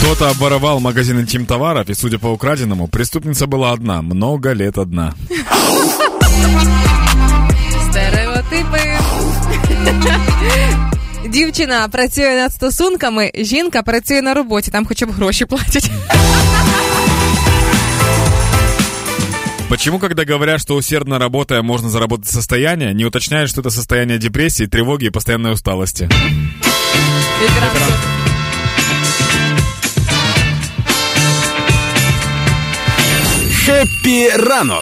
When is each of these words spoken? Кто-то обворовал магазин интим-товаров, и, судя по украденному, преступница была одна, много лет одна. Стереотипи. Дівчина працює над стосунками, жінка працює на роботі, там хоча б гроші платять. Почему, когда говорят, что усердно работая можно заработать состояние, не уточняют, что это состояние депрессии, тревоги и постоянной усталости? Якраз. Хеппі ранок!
Кто-то 0.00 0.30
обворовал 0.30 0.80
магазин 0.80 1.20
интим-товаров, 1.20 1.88
и, 1.88 1.94
судя 1.94 2.18
по 2.18 2.28
украденному, 2.28 2.88
преступница 2.88 3.46
была 3.46 3.72
одна, 3.72 4.02
много 4.02 4.54
лет 4.54 4.78
одна. 4.78 5.14
Стереотипи. 7.90 8.98
Дівчина 11.28 11.88
працює 11.88 12.36
над 12.36 12.52
стосунками, 12.52 13.30
жінка 13.34 13.82
працює 13.82 14.22
на 14.22 14.34
роботі, 14.34 14.70
там 14.70 14.86
хоча 14.86 15.06
б 15.06 15.10
гроші 15.10 15.44
платять. 15.44 15.90
Почему, 19.68 19.98
когда 19.98 20.24
говорят, 20.24 20.60
что 20.60 20.76
усердно 20.76 21.18
работая 21.18 21.60
можно 21.62 21.90
заработать 21.90 22.28
состояние, 22.28 22.94
не 22.94 23.04
уточняют, 23.04 23.50
что 23.50 23.62
это 23.62 23.70
состояние 23.70 24.18
депрессии, 24.18 24.66
тревоги 24.66 25.06
и 25.06 25.10
постоянной 25.10 25.52
усталости? 25.52 26.08
Якраз. 27.42 27.79
Хеппі 33.60 34.28
ранок! 34.28 34.74